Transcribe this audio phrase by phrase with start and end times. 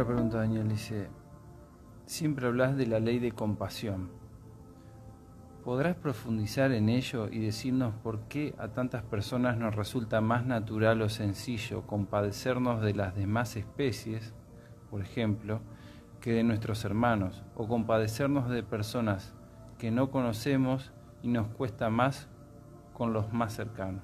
[0.00, 1.08] Otra pregunta, Daniel, dice,
[2.06, 4.08] siempre hablas de la ley de compasión.
[5.62, 11.02] ¿Podrás profundizar en ello y decirnos por qué a tantas personas nos resulta más natural
[11.02, 14.32] o sencillo compadecernos de las demás especies,
[14.90, 15.60] por ejemplo,
[16.22, 19.34] que de nuestros hermanos, o compadecernos de personas
[19.76, 22.26] que no conocemos y nos cuesta más
[22.94, 24.02] con los más cercanos?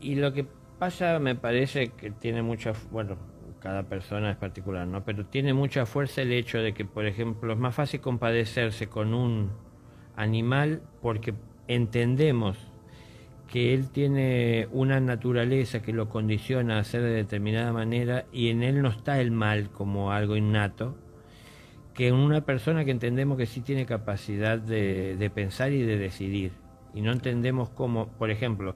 [0.00, 3.16] Y lo que pasa me parece que tiene mucha, bueno,
[3.60, 5.04] cada persona es particular, ¿no?
[5.04, 9.14] Pero tiene mucha fuerza el hecho de que, por ejemplo, es más fácil compadecerse con
[9.14, 9.50] un
[10.14, 11.34] animal porque
[11.68, 12.58] entendemos
[13.48, 18.62] que él tiene una naturaleza que lo condiciona a hacer de determinada manera y en
[18.62, 20.96] él no está el mal como algo innato,
[21.94, 25.96] que en una persona que entendemos que sí tiene capacidad de, de pensar y de
[25.96, 26.52] decidir.
[26.92, 28.74] Y no entendemos cómo, por ejemplo,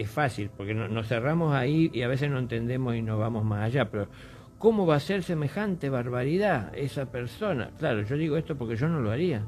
[0.00, 3.64] es fácil, porque nos cerramos ahí y a veces no entendemos y no vamos más
[3.64, 4.08] allá, pero
[4.58, 7.70] ¿cómo va a ser semejante barbaridad esa persona?
[7.78, 9.44] Claro, yo digo esto porque yo no lo haría.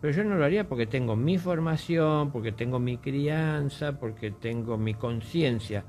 [0.00, 4.76] Pero yo no lo haría porque tengo mi formación, porque tengo mi crianza, porque tengo
[4.76, 5.84] mi conciencia.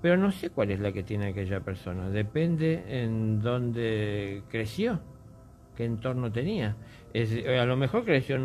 [0.00, 2.08] Pero no sé cuál es la que tiene aquella persona.
[2.08, 5.00] Depende en dónde creció,
[5.76, 6.76] qué entorno tenía.
[7.14, 8.36] a lo mejor creció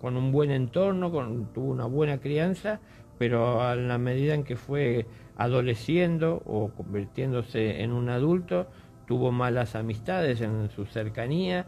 [0.00, 2.80] con un buen entorno, con, tuvo una buena crianza,
[3.18, 8.68] pero a la medida en que fue adoleciendo o convirtiéndose en un adulto,
[9.06, 11.66] tuvo malas amistades en su cercanía,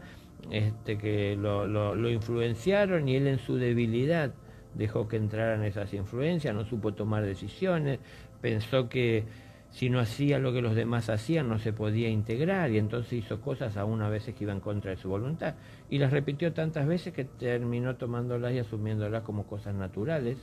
[0.49, 4.33] este, que lo, lo, influenciaron y él en su debilidad
[4.73, 7.99] dejó que entraran esas influencias, no supo tomar decisiones,
[8.41, 9.25] pensó que
[9.69, 13.39] si no hacía lo que los demás hacían no se podía integrar y entonces hizo
[13.39, 15.55] cosas aún a veces que iban contra de su voluntad.
[15.89, 20.37] Y las repitió tantas veces que terminó tomándolas y asumiéndolas como cosas naturales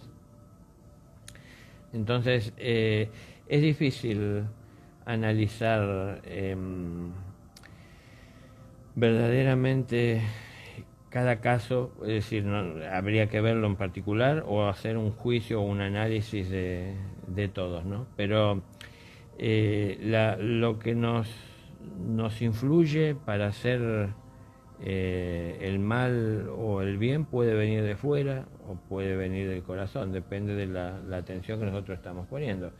[1.92, 3.08] entonces, eh,
[3.48, 4.44] es difícil
[5.06, 7.13] analizar em,
[8.95, 10.23] verdaderamente
[11.08, 12.46] cada caso, es decir,
[12.92, 16.95] habría que verlo en particular o hacer un juicio o un análisis de,
[17.55, 18.07] todos, ¿no?
[18.17, 18.63] Pero
[19.39, 19.98] eh,
[20.40, 21.30] lo que nos,
[22.07, 24.11] nos influye para hacer
[24.83, 30.13] eh, el mal o el bien puede venir de fuera o puede venir del corazón,
[30.13, 32.73] depende de la, atención que nosotros estamos poniendo.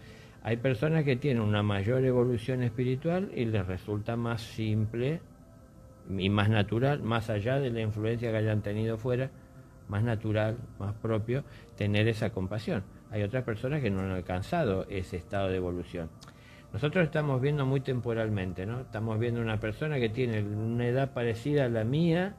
[0.43, 5.21] Hay personas que tienen una mayor evolución espiritual y les resulta más simple
[6.09, 9.31] y más natural, más allá de la influencia que hayan tenido fuera,
[9.89, 11.45] más natural, más propio,
[11.77, 12.85] tener esa compasión.
[13.11, 16.11] Hay otras personas que no han alcanzado ese estado de evolución.
[16.73, 18.81] Nosotros estamos viendo muy temporalmente, ¿no?
[18.81, 22.37] Estamos viendo una persona que tiene una edad parecida a la mía,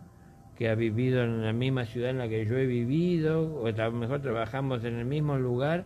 [0.60, 3.72] que ha vivido en la misma ciudad en la que yo he vivido, o a
[3.72, 5.86] lo mejor trabajamos en el mismo lugar,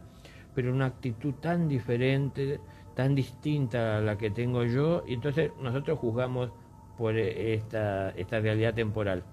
[0.56, 2.60] pero una actitud tan diferente,
[2.96, 6.52] tan distinta a la que tengo yo, y entonces nosotros juzgamos
[6.98, 9.24] por esta, esta realidad temporal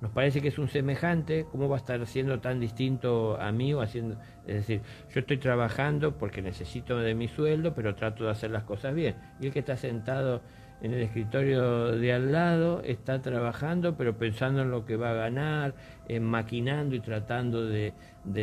[0.00, 3.74] nos parece que es un semejante, ¿cómo va a estar siendo tan distinto a mí
[3.74, 4.16] o haciendo?
[4.46, 4.80] Es decir,
[5.12, 9.16] yo estoy trabajando porque necesito de mi sueldo, pero trato de hacer las cosas bien.
[9.40, 10.40] Y el que está sentado
[10.82, 15.14] en el escritorio de al lado, está trabajando, pero pensando en lo que va a
[15.14, 15.74] ganar,
[16.08, 17.92] en maquinando y tratando de,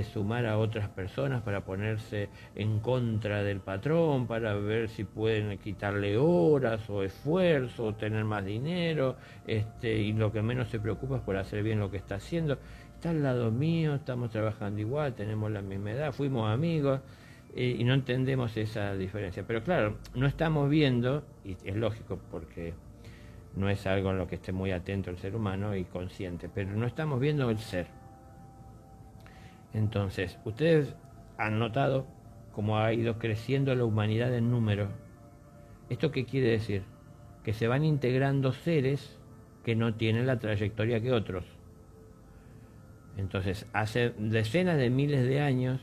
[0.04, 6.18] sumar a otras personas para ponerse en contra del patrón, para ver si pueden quitarle
[6.18, 9.16] horas o esfuerzo, o tener más dinero,
[9.48, 12.58] este, y lo que menos se preocupa es por hacer bien lo que está haciendo.
[12.96, 17.02] Está al lado mío, estamos trabajando igual, tenemos la misma edad, fuimos amigos
[17.56, 19.44] y no entendemos esa diferencia.
[19.48, 22.74] Pero claro, no estamos viendo, y es lógico porque
[23.56, 26.72] no es algo en lo que esté muy atento el ser humano y consciente, pero
[26.72, 27.88] no estamos viendo el ser.
[29.74, 30.96] Entonces, ustedes
[31.38, 32.06] han notado
[32.54, 34.90] cómo ha ido creciendo la humanidad en número.
[35.90, 36.84] ¿Esto qué quiere decir?
[37.44, 39.18] Que se van integrando seres
[39.64, 41.46] que no tienen la trayectoria que otros.
[43.18, 45.82] Entonces, hace decenas de miles de años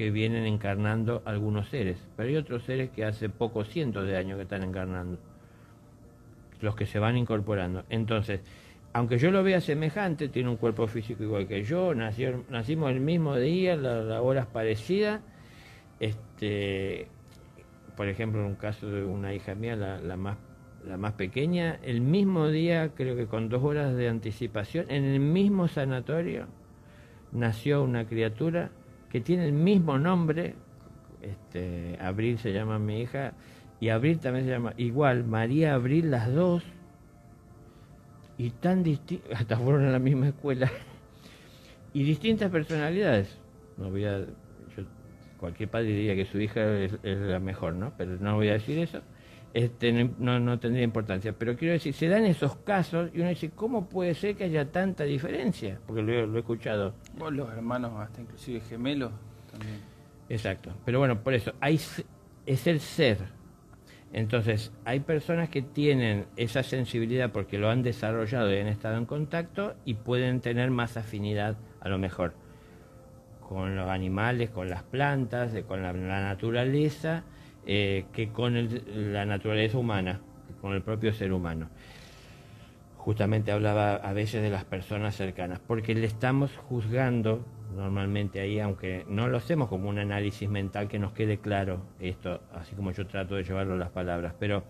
[0.00, 4.38] que vienen encarnando algunos seres, pero hay otros seres que hace pocos cientos de años
[4.38, 5.18] que están encarnando,
[6.62, 7.84] los que se van incorporando.
[7.90, 8.40] Entonces,
[8.94, 13.00] aunque yo lo vea semejante, tiene un cuerpo físico igual que yo, nació, nacimos el
[13.00, 15.20] mismo día, las la horas parecidas,
[15.98, 17.06] este,
[17.94, 20.38] por ejemplo, en un caso de una hija mía, la, más
[20.86, 25.20] la más pequeña, el mismo día, creo que con dos horas de anticipación, en el
[25.20, 26.46] mismo sanatorio,
[27.32, 28.70] nació una criatura
[29.10, 30.54] que tiene el mismo nombre,
[31.20, 33.34] este, Abril se llama mi hija,
[33.80, 36.62] y Abril también se llama igual, María Abril, las dos,
[38.38, 40.70] y tan distintas, hasta fueron a la misma escuela,
[41.92, 43.36] y distintas personalidades.
[43.76, 44.06] No voy
[45.38, 47.94] cualquier padre diría que su hija es, la mejor, ¿no?
[47.96, 49.00] Pero no voy a decir eso.
[49.52, 51.32] Este, no, tendría importancia.
[51.32, 54.70] Pero quiero decir, se dan esos casos y uno dice, ¿cómo puede ser que haya
[54.70, 55.78] tanta diferencia?
[55.86, 56.94] Porque lo, he escuchado.
[57.18, 59.12] Vos los hermanos, hasta inclusive gemelos
[59.50, 59.80] también.
[60.28, 60.72] Exacto.
[60.84, 61.80] Pero bueno, por eso, hay,
[62.46, 63.18] es el ser.
[64.12, 69.06] Entonces, hay personas que tienen esa sensibilidad porque lo han desarrollado y han estado en
[69.06, 72.34] contacto y pueden tener más afinidad, a lo mejor,
[73.48, 77.24] con los animales, con las plantas, con la naturaleza
[77.66, 78.54] eh, que con
[79.12, 80.20] la naturaleza humana,
[80.60, 81.68] con el propio ser humano.
[82.96, 89.04] Justamente hablaba a veces de las personas cercanas, porque le estamos juzgando normalmente ahí, aunque
[89.08, 93.06] no lo hacemos como un análisis mental que nos quede claro esto, así como yo
[93.06, 94.64] trato de llevarlo las palabras, pero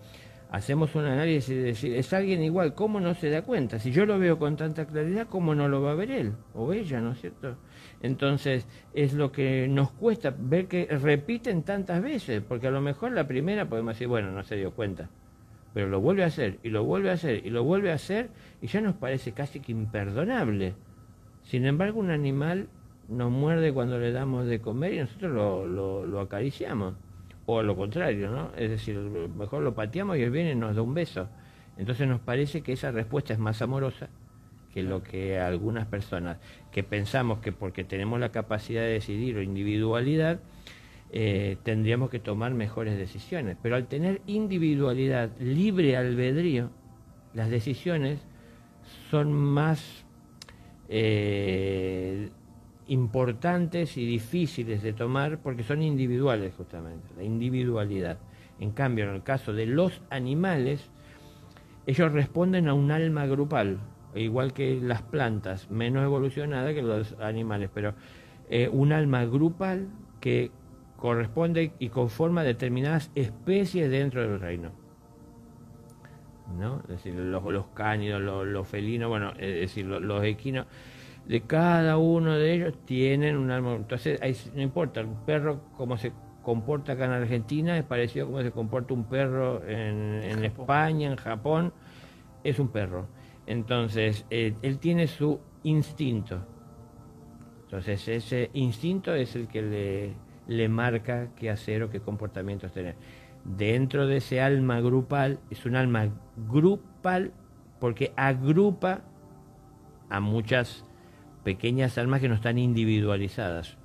[0.51, 3.79] hacemos un análisis y decir, es alguien igual, ¿cómo no se da cuenta?
[3.79, 6.73] Si yo lo veo con tanta claridad, ¿cómo no lo va a ver él o
[6.73, 7.57] ella, ¿no es cierto?
[8.03, 13.11] Entonces, es lo que nos cuesta ver que repiten tantas veces, porque a lo mejor
[13.11, 15.09] la primera podemos decir, bueno, no se dio cuenta,
[15.73, 18.29] pero lo vuelve a hacer, y lo vuelve a hacer, y lo vuelve a hacer,
[18.61, 20.73] y ya nos parece casi que imperdonable.
[21.43, 22.69] Sin embargo, un animal
[23.07, 25.31] nos muerde cuando le damos de comer y nosotros
[25.67, 26.95] lo, lo acariciamos
[27.45, 28.51] o lo contrario, ¿no?
[28.55, 31.27] Es decir, mejor lo pateamos y él viene y nos da un beso.
[31.77, 34.09] Entonces nos parece que esa respuesta es más amorosa
[34.73, 36.37] que lo que algunas personas
[36.71, 40.39] que pensamos que porque tenemos la capacidad de decidir o individualidad,
[41.11, 43.57] eh, tendríamos que tomar mejores decisiones.
[43.61, 46.69] Pero al tener individualidad, libre albedrío,
[47.33, 48.19] las decisiones
[49.09, 50.05] son más
[50.89, 52.29] eh,
[52.87, 58.17] importantes y difíciles de tomar porque son individuales justamente, la individualidad.
[58.59, 60.89] En cambio, en el caso de los animales,
[61.87, 63.79] ellos responden a un alma grupal,
[64.15, 67.93] igual que las plantas, menos evolucionadas que los animales, pero
[68.49, 69.87] eh, un alma grupal
[70.19, 70.51] que
[70.97, 74.71] corresponde y conforma determinadas especies dentro del reino.
[76.59, 76.81] ¿no?
[76.83, 80.67] Es decir, los, los cánidos, los, felinos, bueno, es decir, los, los equinos
[81.25, 83.75] de cada uno de ellos tienen un alma.
[83.75, 84.19] Entonces,
[84.53, 86.11] no importa, un perro como se
[86.41, 91.15] comporta acá en Argentina es parecido a cómo se comporta un perro en, España, en
[91.15, 91.73] Japón,
[92.43, 93.07] es un perro.
[93.51, 96.39] Entonces, eh, él tiene su instinto.
[97.63, 100.13] Entonces, ese instinto es el que le,
[100.47, 102.95] le marca qué hacer o qué comportamientos tener.
[103.43, 106.07] Dentro de ese alma grupal, es un alma
[106.49, 107.33] grupal
[107.81, 109.01] porque agrupa
[110.09, 110.85] a muchas
[111.43, 113.77] pequeñas almas que no están individualizadas.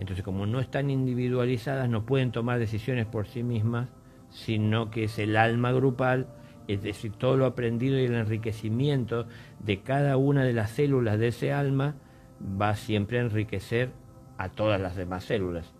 [0.00, 3.88] Entonces, como no están individualizadas, no pueden tomar decisiones por sí mismas,
[4.30, 6.26] sino que es el alma grupal,
[6.72, 9.26] es decir, todo lo aprendido y el enriquecimiento
[9.58, 11.96] de cada una de las células de ese alma
[12.40, 13.90] va siempre a enriquecer
[14.38, 15.72] a todas las demás células.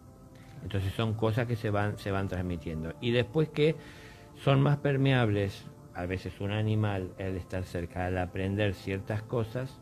[0.62, 2.94] Entonces son cosas que se van, se van transmitiendo.
[3.00, 3.76] Y después que
[4.36, 5.64] son más permeables,
[5.94, 9.80] a veces un animal, al estar cerca, al aprender ciertas cosas,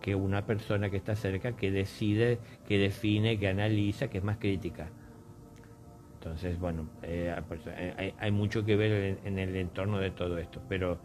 [0.00, 2.38] que una persona que está cerca, que decide,
[2.68, 4.88] que define, que analiza, que es más crítica.
[6.26, 10.60] Entonces, bueno, eh, pues, eh, hay, mucho que ver en, el entorno de todo esto,
[10.68, 10.98] pero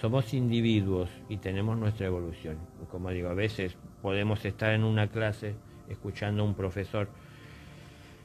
[0.00, 2.56] somos individuos y tenemos nuestra evolución.
[2.90, 5.54] Como digo, a veces podemos estar en una clase
[5.90, 7.08] escuchando a un profesor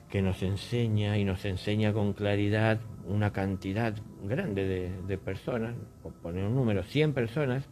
[0.09, 3.93] que nos enseña y nos enseña con claridad una cantidad
[4.23, 7.67] grande de, de personas, por poner un número, 100 personas,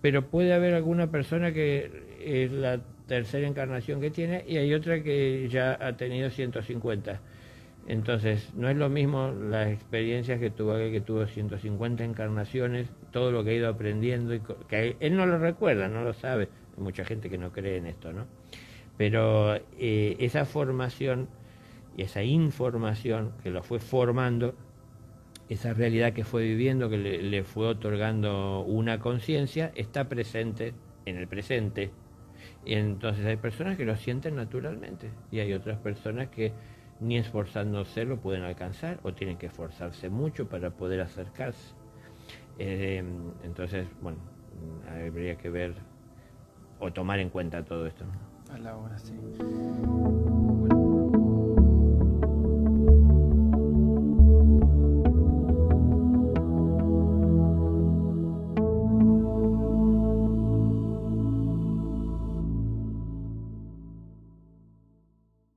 [0.00, 5.00] pero puede haber alguna persona que es la tercera encarnación que tiene y hay otra
[5.00, 7.20] que ya ha tenido 150.
[7.90, 13.42] Entonces, no es lo mismo las experiencias que tuvo que tuvo 150 encarnaciones, todo lo
[13.42, 16.48] que ha ido aprendiendo, y que él no lo recuerda, no lo sabe.
[16.76, 18.26] Hay mucha gente que no cree en esto, ¿no?
[18.96, 21.28] Pero eh, esa formación
[21.96, 24.54] y esa información que lo fue formando
[25.48, 30.74] esa realidad que fue viviendo, que le, fue otorgando una conciencia, está presente
[31.06, 31.90] en el presente.
[32.64, 36.52] Y entonces hay personas que lo sienten naturalmente y hay otras personas que
[37.00, 41.74] ni esforzándose lo pueden alcanzar o tienen que esforzarse mucho para poder acercarse.
[42.58, 43.02] Eh,
[43.42, 44.18] entonces, bueno,
[44.88, 45.74] habría que ver
[46.78, 48.04] o tomar en cuenta todo esto.
[48.52, 49.14] A la hora, sí.